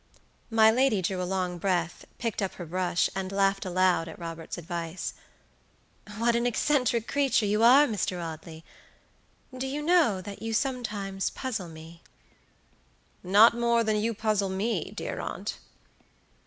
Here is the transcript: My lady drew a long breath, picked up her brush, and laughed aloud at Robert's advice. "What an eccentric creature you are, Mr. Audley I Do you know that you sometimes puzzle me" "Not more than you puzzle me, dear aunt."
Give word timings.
My 0.49 0.71
lady 0.71 0.99
drew 0.99 1.21
a 1.21 1.25
long 1.29 1.59
breath, 1.59 2.05
picked 2.17 2.41
up 2.41 2.53
her 2.55 2.65
brush, 2.65 3.07
and 3.15 3.31
laughed 3.31 3.65
aloud 3.67 4.07
at 4.07 4.17
Robert's 4.17 4.57
advice. 4.57 5.13
"What 6.17 6.35
an 6.35 6.47
eccentric 6.47 7.07
creature 7.07 7.45
you 7.45 7.61
are, 7.61 7.85
Mr. 7.85 8.19
Audley 8.19 8.65
I 9.53 9.59
Do 9.59 9.67
you 9.67 9.83
know 9.83 10.19
that 10.19 10.41
you 10.41 10.53
sometimes 10.55 11.29
puzzle 11.29 11.67
me" 11.67 12.01
"Not 13.21 13.55
more 13.55 13.83
than 13.83 13.97
you 13.97 14.15
puzzle 14.15 14.49
me, 14.49 14.89
dear 14.95 15.19
aunt." 15.21 15.59